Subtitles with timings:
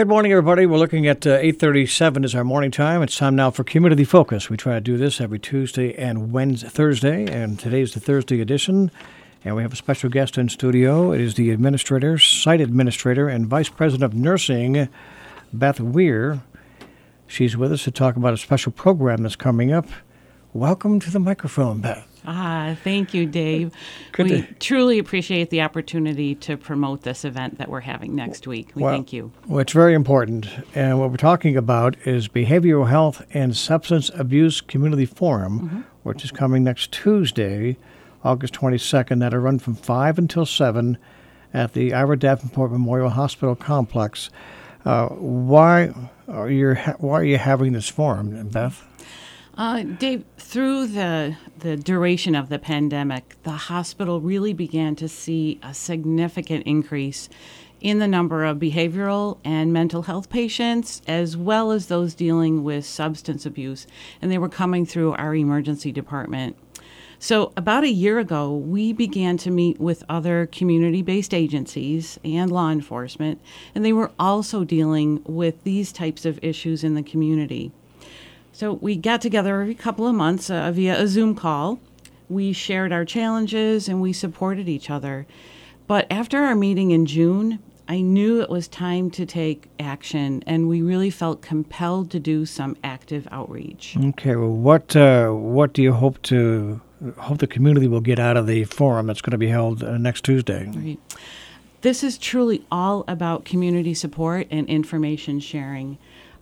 [0.00, 0.64] Good morning, everybody.
[0.64, 3.02] We're looking at uh, 8:37 is our morning time.
[3.02, 4.48] It's time now for Community Focus.
[4.48, 8.90] We try to do this every Tuesday and Wednesday, Thursday, and today's the Thursday edition.
[9.44, 11.12] And we have a special guest in studio.
[11.12, 14.88] It is the administrator, site administrator, and vice president of nursing,
[15.52, 16.40] Beth Weir.
[17.26, 19.86] She's with us to talk about a special program that's coming up.
[20.54, 22.09] Welcome to the microphone, Beth.
[22.26, 23.72] Ah, thank you, Dave.
[24.12, 28.46] Good we to- truly appreciate the opportunity to promote this event that we're having next
[28.46, 28.70] week.
[28.74, 29.32] We Well- thank you.
[29.46, 30.48] Well, it's very important.
[30.74, 36.30] And what we're talking about is Behavioral Health and Substance Abuse Community Forum, which is
[36.30, 37.76] coming next Tuesday,
[38.22, 39.18] August 22nd.
[39.20, 40.98] That'll run from 5 until 7
[41.54, 44.30] at the Ira Davenport Memorial Hospital Complex.
[44.84, 45.92] Uh, why,
[46.28, 48.84] are you, why are you having this forum, Beth?
[49.60, 55.60] Uh, Dave, through the the duration of the pandemic, the hospital really began to see
[55.62, 57.28] a significant increase
[57.78, 62.86] in the number of behavioral and mental health patients, as well as those dealing with
[62.86, 63.86] substance abuse,
[64.22, 66.56] and they were coming through our emergency department.
[67.18, 72.50] So, about a year ago, we began to meet with other community based agencies and
[72.50, 73.42] law enforcement,
[73.74, 77.72] and they were also dealing with these types of issues in the community.
[78.60, 81.80] So we got together every couple of months uh, via a Zoom call.
[82.28, 85.26] We shared our challenges and we supported each other.
[85.86, 90.68] But after our meeting in June, I knew it was time to take action, and
[90.68, 93.96] we really felt compelled to do some active outreach.
[93.96, 96.82] Okay, well, what, uh, what do you hope to
[97.16, 99.96] hope the community will get out of the forum that's going to be held uh,
[99.96, 100.66] next Tuesday?
[100.66, 100.98] Right.
[101.80, 105.96] This is truly all about community support and information sharing.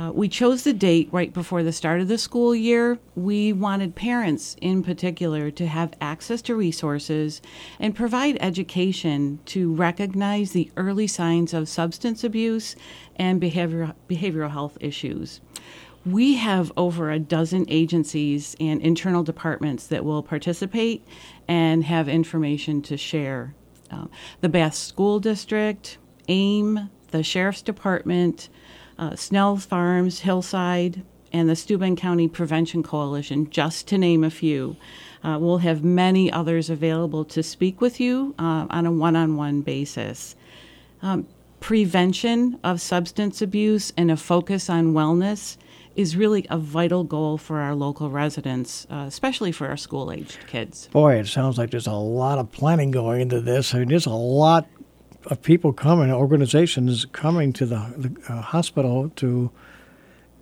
[0.00, 2.98] Uh, we chose the date right before the start of the school year.
[3.16, 7.42] We wanted parents in particular to have access to resources
[7.78, 12.76] and provide education to recognize the early signs of substance abuse
[13.16, 15.42] and behavioral, behavioral health issues.
[16.06, 21.06] We have over a dozen agencies and internal departments that will participate
[21.46, 23.54] and have information to share.
[23.90, 24.06] Uh,
[24.40, 28.48] the Bath School District, AIM, the Sheriff's Department,
[29.00, 31.02] uh, Snell Farms, Hillside,
[31.32, 34.76] and the Steuben County Prevention Coalition, just to name a few.
[35.24, 39.36] Uh, we'll have many others available to speak with you uh, on a one on
[39.36, 40.36] one basis.
[41.02, 41.26] Um,
[41.60, 45.56] prevention of substance abuse and a focus on wellness
[45.96, 50.46] is really a vital goal for our local residents, uh, especially for our school aged
[50.46, 50.88] kids.
[50.88, 53.74] Boy, it sounds like there's a lot of planning going into this.
[53.74, 54.66] I mean, there's a lot
[55.26, 59.50] of people coming, organizations coming to the, the uh, hospital to.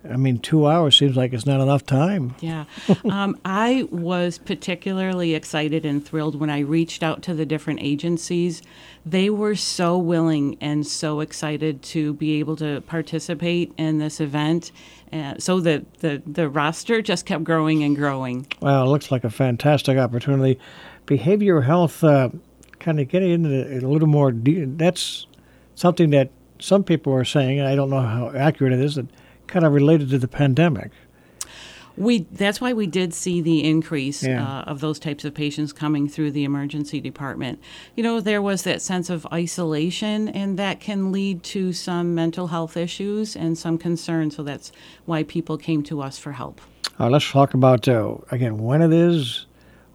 [0.09, 2.33] I mean, two hours seems like it's not enough time.
[2.39, 2.63] Yeah.
[3.09, 8.61] um, I was particularly excited and thrilled when I reached out to the different agencies.
[9.05, 14.71] They were so willing and so excited to be able to participate in this event.
[15.11, 18.47] Uh, so the, the, the roster just kept growing and growing.
[18.61, 20.57] Well, it looks like a fantastic opportunity.
[21.07, 22.29] Behavioral health, uh,
[22.79, 24.31] kind of getting into it a little more.
[24.31, 25.27] De- that's
[25.75, 26.29] something that
[26.59, 28.95] some people are saying, and I don't know how accurate it is.
[28.95, 29.07] That
[29.47, 30.91] kind of related to the pandemic.
[31.97, 34.59] We that's why we did see the increase Yeah.
[34.59, 37.59] uh, of those types of patients coming through the emergency department.
[37.95, 42.47] You know, there was that sense of isolation, and that can lead to some mental
[42.47, 44.31] health issues and some concern.
[44.31, 44.71] So that's
[45.05, 46.61] why people came to us for help.
[46.97, 49.45] Uh, let's talk about uh, again when it is,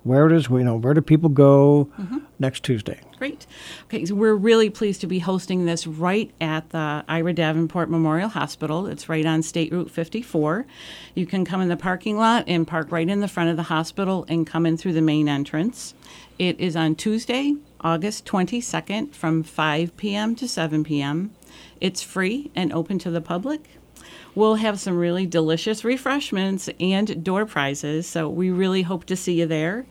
[0.04, 0.48] where it is.
[0.48, 2.18] You know, where do people go mm-hmm.
[2.38, 3.00] next Tuesday?
[3.18, 3.46] Great.
[3.84, 8.28] Okay, so we're really pleased to be hosting this right at the Ira Davenport Memorial
[8.28, 8.86] Hospital.
[8.86, 10.66] It's right on State Route 54.
[11.14, 13.64] You can come in the parking lot and park right in the front of the
[13.64, 15.94] hospital and come in through the main entrance.
[16.38, 20.34] It is on Tuesday, August 22nd from 5 p.m.
[20.36, 21.34] to 7 p.m.
[21.80, 23.78] It's free and open to the public.
[24.34, 29.38] We'll have some really delicious refreshments and door prizes, so we really hope to see
[29.40, 29.86] you there.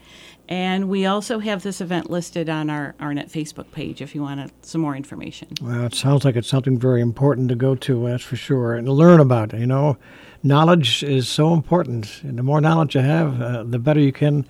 [0.50, 4.52] And we also have this event listed on our Arnot Facebook page if you want
[4.66, 5.48] some more information.
[5.62, 8.90] Well, it sounds like it's something very important to go to, that's for sure, and
[8.90, 9.54] learn about.
[9.54, 9.98] You know,
[10.44, 14.46] knowledge is so important, and the more knowledge you have, uh, the better you can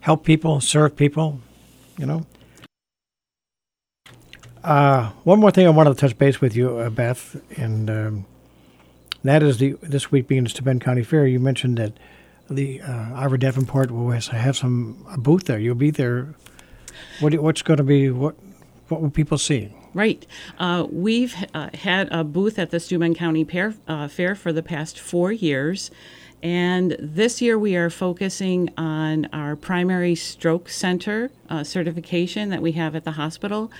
[0.00, 1.40] help people, serve people.
[1.98, 2.26] You know.
[4.62, 8.26] Uh, one more thing I wanted to touch base with you, uh, Beth, and um,
[9.24, 11.26] that is the this week being the Steuben County Fair.
[11.26, 11.92] You mentioned that
[12.50, 15.58] the uh, Davenport will have some a booth there.
[15.58, 16.34] You'll be there.
[17.20, 18.34] What what's going to be what
[18.88, 19.72] what will people see?
[19.94, 20.26] Right.
[20.58, 24.62] Uh, we've uh, had a booth at the Steuben County Fair, uh, Fair for the
[24.62, 25.90] past four years.
[26.42, 32.72] And this year we are focusing on our primary stroke center uh, certification that we
[32.72, 33.70] have at the hospital.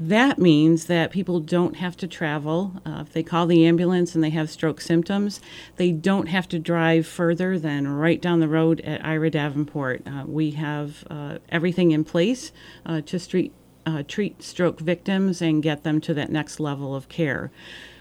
[0.00, 2.82] That means that people don't have to travel.
[2.84, 5.40] Uh, if they call the ambulance and they have stroke symptoms,
[5.76, 10.02] they don't have to drive further than right down the road at Ira Davenport.
[10.04, 12.50] Uh, we have uh, everything in place
[12.84, 13.52] uh, to street,
[13.86, 17.52] uh, treat stroke victims and get them to that next level of care.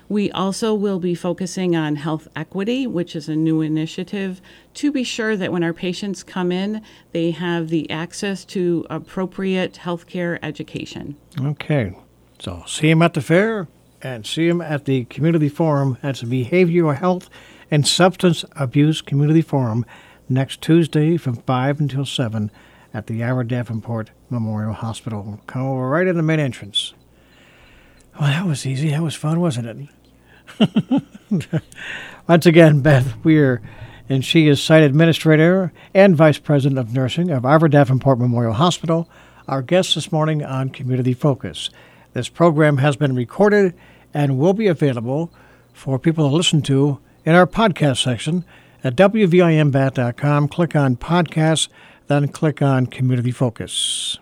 [0.09, 4.41] We also will be focusing on health equity, which is a new initiative
[4.75, 9.73] to be sure that when our patients come in, they have the access to appropriate
[9.83, 11.15] healthcare education.
[11.39, 11.95] Okay.
[12.39, 13.67] So see him at the fair
[14.01, 15.97] and see him at the community forum.
[16.01, 17.29] That's the Behavioral Health
[17.71, 19.85] and Substance Abuse Community Forum
[20.27, 22.51] next Tuesday from 5 until 7
[22.93, 25.39] at the Ira Davenport Memorial Hospital.
[25.47, 26.93] Come over right in the main entrance.
[28.19, 28.89] Well, that was easy.
[28.89, 29.89] That was fun, wasn't
[30.59, 31.51] it?
[32.27, 33.61] Once again, Beth Weir,
[34.07, 39.09] and she is site administrator and vice president of nursing of Ira Davenport Memorial Hospital,
[39.47, 41.69] our guest this morning on Community Focus.
[42.13, 43.73] This program has been recorded
[44.13, 45.31] and will be available
[45.73, 48.45] for people to listen to in our podcast section
[48.83, 50.47] at WVINbath.com.
[50.49, 51.67] Click on podcasts,
[52.07, 54.19] then click on Community Focus.